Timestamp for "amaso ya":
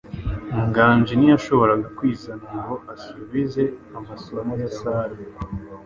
3.97-4.69